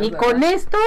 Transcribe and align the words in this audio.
Y 0.00 0.10
con 0.12 0.42
esto 0.42 0.78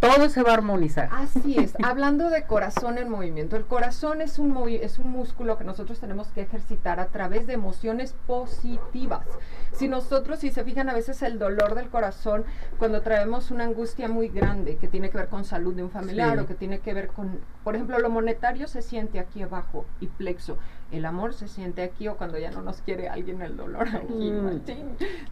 todo 0.00 0.30
se 0.30 0.42
va 0.42 0.52
a 0.52 0.54
armonizar. 0.54 1.10
Así 1.12 1.58
es. 1.58 1.74
Hablando 1.82 2.30
de 2.30 2.44
corazón 2.44 2.96
en 2.96 3.10
movimiento, 3.10 3.56
el 3.56 3.66
corazón 3.66 4.22
es 4.22 4.38
un, 4.38 4.56
es 4.68 4.98
un 4.98 5.10
músculo 5.10 5.58
que 5.58 5.64
nosotros 5.64 6.00
tenemos 6.00 6.28
que 6.28 6.40
ejercitar 6.40 7.00
a 7.00 7.08
través 7.08 7.46
de 7.46 7.52
emociones 7.52 8.14
positivas. 8.26 9.26
Si 9.72 9.88
nosotros, 9.88 10.38
si 10.38 10.50
se 10.50 10.64
fijan 10.64 10.88
a 10.88 10.94
veces 10.94 11.22
el 11.22 11.38
dolor 11.38 11.74
del 11.74 11.90
corazón, 11.90 12.44
cuando 12.78 13.02
traemos 13.02 13.50
una 13.50 13.64
angustia 13.64 14.08
muy 14.08 14.28
grande 14.28 14.76
que 14.76 14.88
tiene 14.88 15.10
que 15.10 15.18
ver 15.18 15.28
con 15.28 15.44
salud 15.44 15.74
de 15.74 15.82
un 15.82 15.90
familiar 15.90 16.38
o 16.38 16.46
que 16.46 16.54
tiene 16.54 16.80
que 16.80 16.94
ver 16.94 17.08
con, 17.08 17.40
por 17.62 17.74
ejemplo, 17.74 17.98
lo 17.98 18.08
monetario 18.08 18.68
se 18.68 18.80
siente 18.80 19.20
aquí 19.20 19.42
abajo 19.42 19.84
y 20.00 20.06
plexo. 20.06 20.56
El 20.90 21.04
amor 21.06 21.34
se 21.34 21.48
siente 21.48 21.82
aquí 21.82 22.08
o 22.08 22.16
cuando 22.16 22.38
ya 22.38 22.50
no 22.50 22.62
nos 22.62 22.82
quiere 22.82 23.08
alguien 23.08 23.42
el 23.42 23.56
dolor 23.56 23.88
aquí. 23.88 24.30
Mm. 24.30 24.62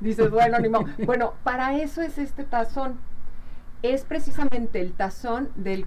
Dices, 0.00 0.30
bueno, 0.30 0.58
ni 0.58 0.68
modo. 0.68 0.86
Bueno, 1.06 1.34
para 1.42 1.76
eso 1.76 2.00
es 2.02 2.18
este 2.18 2.44
tazón 2.44 2.98
es 3.82 4.02
precisamente 4.04 4.80
el 4.80 4.92
tazón 4.92 5.50
del, 5.54 5.86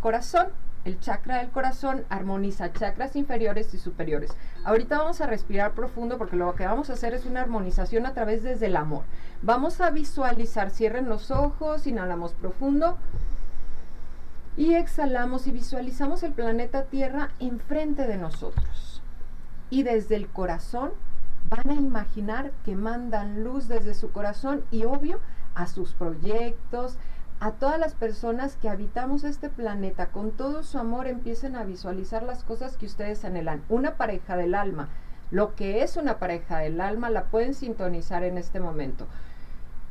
corazón. 0.00 0.48
El 0.84 0.98
chakra 1.00 1.38
del 1.38 1.50
corazón 1.50 2.04
armoniza 2.08 2.72
chakras 2.72 3.16
inferiores 3.16 3.74
y 3.74 3.78
superiores. 3.78 4.30
Ahorita 4.64 4.98
vamos 4.98 5.20
a 5.20 5.26
respirar 5.26 5.72
profundo 5.72 6.16
porque 6.16 6.36
lo 6.36 6.54
que 6.54 6.64
vamos 6.64 6.88
a 6.88 6.94
hacer 6.94 7.12
es 7.12 7.26
una 7.26 7.42
armonización 7.42 8.06
a 8.06 8.14
través 8.14 8.42
desde 8.42 8.66
el 8.66 8.76
amor. 8.76 9.02
Vamos 9.42 9.80
a 9.82 9.90
visualizar, 9.90 10.70
cierren 10.70 11.08
los 11.08 11.30
ojos, 11.30 11.86
inhalamos 11.86 12.32
profundo 12.32 12.96
y 14.56 14.74
exhalamos 14.74 15.46
y 15.46 15.52
visualizamos 15.52 16.22
el 16.22 16.32
planeta 16.32 16.84
Tierra 16.84 17.32
enfrente 17.38 18.06
de 18.06 18.16
nosotros. 18.16 18.97
Y 19.70 19.82
desde 19.82 20.16
el 20.16 20.28
corazón 20.28 20.92
van 21.48 21.70
a 21.70 21.80
imaginar 21.80 22.52
que 22.64 22.76
mandan 22.76 23.44
luz 23.44 23.68
desde 23.68 23.94
su 23.94 24.12
corazón 24.12 24.64
y 24.70 24.84
obvio 24.84 25.20
a 25.54 25.66
sus 25.66 25.92
proyectos, 25.92 26.98
a 27.40 27.52
todas 27.52 27.78
las 27.78 27.94
personas 27.94 28.56
que 28.56 28.68
habitamos 28.68 29.24
este 29.24 29.48
planeta 29.48 30.06
con 30.06 30.32
todo 30.32 30.62
su 30.62 30.78
amor 30.78 31.06
empiecen 31.06 31.54
a 31.54 31.64
visualizar 31.64 32.22
las 32.22 32.42
cosas 32.42 32.76
que 32.76 32.86
ustedes 32.86 33.24
anhelan. 33.24 33.62
Una 33.68 33.96
pareja 33.96 34.36
del 34.36 34.54
alma, 34.54 34.88
lo 35.30 35.54
que 35.54 35.82
es 35.82 35.96
una 35.96 36.18
pareja 36.18 36.58
del 36.58 36.80
alma, 36.80 37.10
la 37.10 37.24
pueden 37.26 37.54
sintonizar 37.54 38.24
en 38.24 38.38
este 38.38 38.58
momento. 38.58 39.06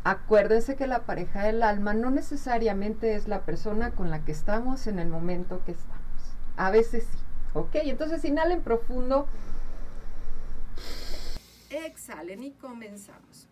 Acuérdense 0.03 0.75
que 0.75 0.87
la 0.87 0.99
pareja 0.99 1.43
del 1.43 1.63
alma 1.63 1.93
no 1.93 2.11
necesariamente 2.11 3.15
es 3.15 3.27
la 3.27 3.41
persona 3.41 3.91
con 3.91 4.09
la 4.09 4.23
que 4.23 4.31
estamos 4.31 4.87
en 4.87 4.99
el 4.99 5.07
momento 5.07 5.61
que 5.65 5.71
estamos. 5.71 5.97
A 6.55 6.71
veces 6.71 7.05
sí. 7.11 7.17
¿Ok? 7.53 7.75
Entonces 7.75 8.23
inhalen 8.25 8.61
profundo. 8.61 9.27
Exhalen 11.69 12.43
y 12.43 12.51
comenzamos. 12.51 13.47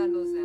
escándalos 0.00 0.39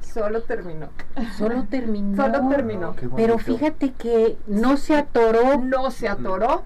Solo 0.00 0.42
terminó. 0.42 0.88
Solo 1.36 1.64
terminó. 1.64 2.16
Solo 2.16 2.48
terminó. 2.48 2.96
Pero 3.16 3.38
fíjate 3.38 3.92
que 3.92 4.36
no 4.46 4.76
se 4.76 4.96
atoró. 4.96 5.58
No 5.58 5.90
se 5.90 6.08
atoró. 6.08 6.64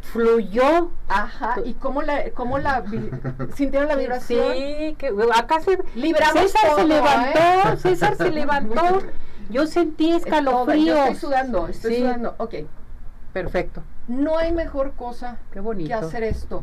Fluyó. 0.00 0.90
Ajá. 1.08 1.56
¿Y 1.64 1.74
cómo 1.74 2.02
la, 2.02 2.30
cómo 2.30 2.58
la 2.58 2.84
sintieron 3.54 3.88
la 3.88 3.96
vibración? 3.96 4.52
Sí, 4.54 4.94
que 4.98 5.12
acá 5.34 5.60
se 5.60 5.78
Libramos 5.94 6.42
César 6.52 6.76
se 6.76 6.84
levantó, 6.86 7.38
¿eh? 7.38 7.76
César 7.78 8.16
se 8.16 8.30
levantó. 8.30 9.02
Yo 9.50 9.66
sentí 9.66 10.12
escalofríos. 10.12 10.98
estoy 10.98 11.16
sudando, 11.16 11.68
estoy 11.68 11.96
sudando. 11.98 12.34
Ok. 12.38 12.54
Perfecto. 13.32 13.82
No 14.08 14.38
hay 14.38 14.52
mejor 14.52 14.92
cosa 14.92 15.38
Qué 15.50 15.60
bonito. 15.60 15.88
que 15.88 15.94
hacer 15.94 16.22
esto 16.22 16.62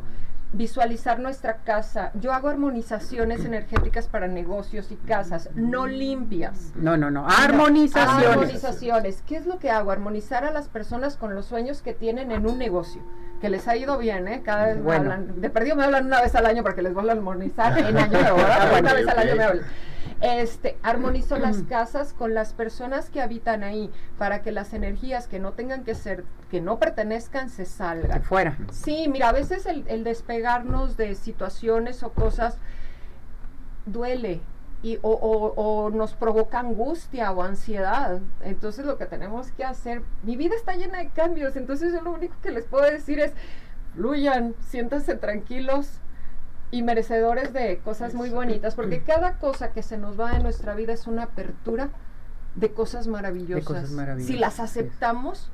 visualizar 0.54 1.20
nuestra 1.20 1.58
casa. 1.58 2.12
Yo 2.20 2.32
hago 2.32 2.48
armonizaciones 2.48 3.44
energéticas 3.44 4.08
para 4.08 4.28
negocios 4.28 4.92
y 4.92 4.96
casas, 4.96 5.50
no 5.56 5.88
limpias. 5.88 6.72
No, 6.76 6.96
no, 6.96 7.12
no, 7.12 7.28
armonizaciones. 7.28 8.28
Armonizaciones. 8.28 9.24
¿Qué 9.28 9.36
es 9.36 9.46
lo 9.46 9.60
que 9.60 9.70
hago? 9.72 9.92
Armonizar 9.92 10.46
a 10.46 10.52
las 10.52 10.70
personas 10.70 11.18
con 11.18 11.36
los 11.36 11.46
sueños 11.46 11.82
que 11.82 11.94
tienen 11.94 12.32
en 12.32 12.48
un 12.48 12.58
negocio. 12.58 13.02
Que 13.42 13.50
les 13.50 13.68
ha 13.68 13.76
ido 13.76 13.98
bien, 13.98 14.28
¿eh? 14.30 14.42
Cada 14.46 14.68
vez 14.68 14.78
me 14.78 14.96
hablan. 14.96 15.42
De 15.42 15.50
perdido 15.50 15.76
me 15.76 15.84
hablan 15.84 16.06
una 16.06 16.22
vez 16.22 16.34
al 16.36 16.46
año 16.46 16.64
porque 16.64 16.82
les 16.82 16.94
voy 16.94 17.10
a 17.10 17.12
armonizar 17.12 17.78
en 17.86 17.98
año 17.98 18.36
boda. 18.36 18.80
una 18.80 18.94
vez 18.94 19.08
al 19.08 19.20
año 19.20 19.36
me 19.36 19.44
hablan. 19.44 19.66
Este, 20.24 20.78
armonizo 20.84 21.38
las 21.38 21.64
casas 21.64 22.14
con 22.14 22.34
las 22.34 22.54
personas 22.54 23.10
que 23.10 23.22
habitan 23.22 23.62
ahí 23.62 23.92
para 24.18 24.42
que 24.42 24.54
las 24.54 24.74
energías 24.74 25.28
que 25.28 25.38
no 25.38 25.52
tengan 25.52 25.84
que 25.84 25.96
ser, 25.96 26.24
que 26.50 26.62
no 26.62 26.80
pertenezcan, 26.80 27.50
se 27.50 27.66
salgan. 27.66 28.24
Fuera. 28.24 28.58
Sí, 28.72 29.10
mira, 29.10 29.28
a 29.28 29.32
veces 29.34 29.66
el, 29.66 30.06
despegarnos 30.06 30.96
de 30.96 31.16
situaciones 31.16 32.04
o 32.04 32.14
cosas 32.14 32.58
duele, 33.86 34.40
y, 34.82 34.98
o, 35.02 35.12
o, 35.12 35.90
nos 35.90 36.14
provoca 36.14 36.62
angustia 36.62 37.30
o 37.34 37.44
ansiedad. 37.44 38.22
Entonces 38.44 38.86
lo 38.86 38.98
que 38.98 39.06
tenemos 39.06 39.52
que 39.52 39.66
hacer, 39.66 40.04
mi 40.24 40.38
vida 40.38 40.56
está 40.56 40.74
llena 40.76 41.00
de 41.00 41.10
cambios, 41.10 41.58
entonces 41.58 41.92
yo 41.92 42.02
lo 42.02 42.14
único 42.14 42.36
que 42.42 42.52
les 42.52 42.64
puedo 42.64 42.90
decir 42.90 43.20
es, 43.20 43.34
fluyan, 43.94 44.56
siéntanse 44.70 45.16
tranquilos, 45.16 46.00
y 46.74 46.82
merecedores 46.82 47.54
de 47.54 47.78
cosas 47.84 48.16
muy 48.16 48.32
bonitas, 48.32 48.74
porque 48.74 49.04
cada 49.04 49.38
cosa 49.38 49.72
que 49.74 49.84
se 49.84 49.96
nos 49.96 50.20
va 50.20 50.36
en 50.36 50.42
nuestra 50.42 50.74
vida 50.74 50.92
es 50.92 51.06
una 51.06 51.26
apertura 51.26 51.90
de 52.56 52.74
cosas 52.74 53.06
maravillosas. 53.06 53.92
Si 54.18 54.38
las 54.38 54.60
aceptamos 54.60 55.52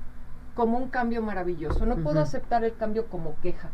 como 0.55 0.77
un 0.77 0.87
cambio 0.89 1.21
maravilloso, 1.21 1.85
no 1.85 1.97
puedo 1.97 2.21
aceptar 2.21 2.63
el 2.63 2.73
cambio 2.73 3.07
como 3.07 3.35
queja. 3.41 3.69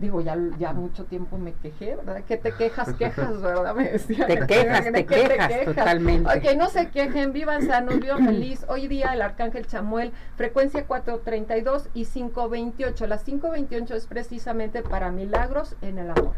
Digo, 0.00 0.22
ya, 0.22 0.34
ya 0.58 0.72
mucho 0.72 1.04
tiempo 1.04 1.36
me 1.36 1.52
quejé, 1.52 1.94
¿verdad? 1.96 2.24
Que 2.24 2.38
te 2.38 2.52
quejas, 2.52 2.94
quejas, 2.98 3.42
¿verdad? 3.42 3.74
Me 3.74 3.92
decía. 3.92 4.26
Te 4.26 4.46
quejas, 4.46 4.90
te, 4.90 5.04
quejas, 5.04 5.64
totalmente. 5.66 6.38
Ok, 6.38 6.56
no 6.56 6.70
se 6.70 6.88
quejen, 6.88 7.32
vivan 7.34 7.66
sanos, 7.66 8.00
vivan 8.00 8.24
feliz. 8.24 8.64
Hoy 8.68 8.88
día 8.88 9.12
el 9.12 9.20
Arcángel 9.20 9.66
Chamuel, 9.66 10.12
frecuencia 10.36 10.86
432 10.86 11.90
y 11.92 12.06
528. 12.06 13.06
La 13.06 13.18
528 13.18 13.94
es 13.94 14.06
precisamente 14.06 14.82
para 14.82 15.10
milagros 15.10 15.76
en 15.82 15.98
el 15.98 16.10
amor. 16.10 16.32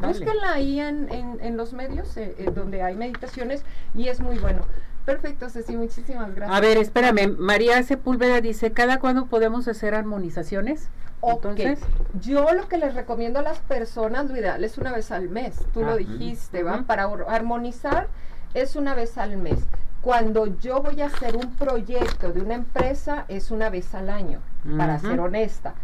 Búsquenla 0.00 0.54
ahí 0.54 0.80
en, 0.80 1.08
en, 1.10 1.56
los 1.56 1.74
medios, 1.74 2.16
eh, 2.16 2.34
eh, 2.38 2.50
donde 2.52 2.82
hay 2.82 2.96
meditaciones, 2.96 3.64
y 3.94 4.08
es 4.08 4.20
muy 4.20 4.38
bueno. 4.38 4.62
Perfecto, 5.08 5.48
Ceci, 5.48 5.74
muchísimas 5.74 6.34
gracias. 6.34 6.54
A 6.54 6.60
ver, 6.60 6.76
espérame, 6.76 7.34
María 7.38 7.82
Sepúlveda 7.82 8.42
dice, 8.42 8.72
¿cada 8.72 9.00
cuándo 9.00 9.24
podemos 9.24 9.66
hacer 9.66 9.94
armonizaciones? 9.94 10.90
Entonces, 11.22 11.78
yo 12.20 12.52
lo 12.52 12.68
que 12.68 12.76
les 12.76 12.94
recomiendo 12.94 13.38
a 13.38 13.42
las 13.42 13.58
personas, 13.60 14.28
lo 14.28 14.36
ideal 14.36 14.62
es 14.62 14.76
una 14.76 14.92
vez 14.92 15.10
al 15.10 15.30
mes, 15.30 15.64
tú 15.72 15.80
lo 15.80 15.92
ah, 15.92 15.96
dijiste, 15.96 16.62
¿va? 16.62 16.82
Para 16.82 17.04
armonizar 17.26 18.08
es 18.52 18.76
una 18.76 18.92
vez 18.92 19.16
al 19.16 19.38
mes. 19.38 19.60
Cuando 20.00 20.46
yo 20.58 20.80
voy 20.80 21.02
a 21.02 21.06
hacer 21.06 21.36
un 21.36 21.54
proyecto 21.56 22.32
de 22.32 22.40
una 22.40 22.54
empresa 22.54 23.24
es 23.28 23.50
una 23.50 23.68
vez 23.68 23.94
al 23.94 24.10
año, 24.10 24.40
para 24.76 24.98
ser 24.98 25.18
honesta. 25.20 25.74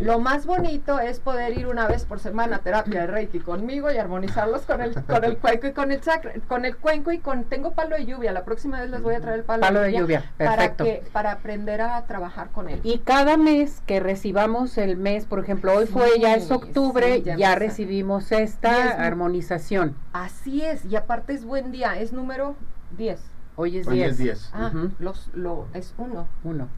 Lo 0.00 0.18
más 0.18 0.46
bonito 0.46 0.98
es 0.98 1.20
poder 1.20 1.56
ir 1.56 1.66
una 1.66 1.86
vez 1.86 2.04
por 2.04 2.18
semana 2.18 2.56
a 2.56 2.58
terapia 2.58 3.02
de 3.02 3.06
Reiki 3.06 3.38
conmigo 3.40 3.90
y 3.90 3.96
armonizarlos 3.96 4.62
con 4.62 4.82
el, 4.82 4.94
con 5.04 5.24
el 5.24 5.38
cuenco 5.38 5.66
y 5.66 5.72
con 5.72 5.92
el 5.92 6.00
chakra, 6.00 6.32
con 6.48 6.64
el 6.64 6.76
cuenco 6.76 7.12
y 7.12 7.18
con 7.18 7.44
tengo 7.44 7.72
palo 7.72 7.96
de 7.96 8.04
lluvia. 8.04 8.32
La 8.32 8.44
próxima 8.44 8.80
vez 8.80 8.90
les 8.90 9.00
voy 9.00 9.14
a 9.14 9.20
traer 9.20 9.38
el 9.38 9.44
palo, 9.44 9.80
de, 9.80 9.92
lluvia, 9.92 10.30
Para, 10.36 10.74
que, 10.76 11.04
para 11.12 11.32
aprender 11.32 11.80
a 11.80 12.02
trabajar 12.06 12.50
con 12.50 12.68
él. 12.68 12.80
Y 12.82 12.98
cada 12.98 13.36
mes 13.36 13.80
que 13.86 14.00
recibamos 14.00 14.76
el 14.76 14.96
mes, 14.96 15.24
por 15.24 15.38
ejemplo, 15.38 15.74
hoy 15.74 15.86
fue 15.86 16.18
ya 16.20 16.34
es 16.34 16.50
octubre, 16.50 17.22
ya, 17.22 17.54
recibimos 17.54 18.32
esta 18.32 18.90
armonización. 18.90 19.96
Así 20.12 20.62
es, 20.62 20.84
y 20.84 20.96
aparte 20.96 21.32
es 21.32 21.44
buen 21.44 21.72
día, 21.72 21.98
es 21.98 22.12
número 22.12 22.56
10. 22.96 23.20
Hoy 23.56 23.78
es 23.78 23.88
10. 23.88 24.18
10. 24.18 24.50
Ah, 24.52 24.72
los, 24.98 25.28
lo, 25.34 25.66
es 25.74 25.94
uno. 25.98 26.28
Uno. 26.44 26.68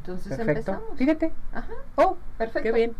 Entonces 0.00 0.38
empezamos. 0.38 0.82
Fíjate. 0.96 1.32
Ajá. 1.52 1.72
Oh, 1.96 2.16
perfecto. 2.38 2.62
Qué 2.62 2.72
bien. 2.72 2.94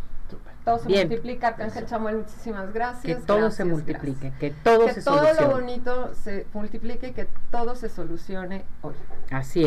Todo 0.65 0.79
se 0.79 0.89
multiplica, 0.89 1.49
Arcángel 1.49 1.85
Chamuel, 1.85 2.17
muchísimas 2.17 2.73
gracias. 2.73 3.19
Que 3.19 3.23
todo 3.27 3.51
se 3.51 3.65
multiplique, 3.65 4.33
que 4.41 4.51
todo 4.51 4.87
que 4.87 5.03
todo 5.03 5.35
lo 5.39 5.51
bonito 5.51 6.15
se 6.15 6.47
multiplique 6.55 7.09
y 7.09 7.13
que 7.13 7.29
todo 7.51 7.77
se 7.77 7.91
solucione 7.91 8.65
hoy. 8.81 8.95
Así 9.31 9.61
es. 9.61 9.63